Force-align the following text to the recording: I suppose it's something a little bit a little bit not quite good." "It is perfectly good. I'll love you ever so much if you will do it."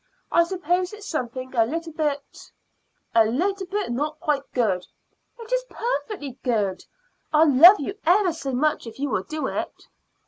I 0.31 0.45
suppose 0.45 0.93
it's 0.93 1.05
something 1.05 1.53
a 1.53 1.63
little 1.63 1.93
bit 1.93 2.51
a 3.13 3.23
little 3.23 3.67
bit 3.67 3.91
not 3.91 4.19
quite 4.19 4.41
good." 4.51 4.87
"It 5.37 5.53
is 5.53 5.63
perfectly 5.69 6.39
good. 6.41 6.83
I'll 7.31 7.53
love 7.53 7.79
you 7.79 7.93
ever 8.03 8.33
so 8.33 8.51
much 8.51 8.87
if 8.87 8.97
you 8.99 9.11
will 9.11 9.21
do 9.21 9.45
it." 9.45 9.85